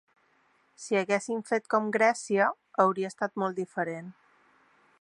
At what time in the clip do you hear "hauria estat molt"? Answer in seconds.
2.85-3.61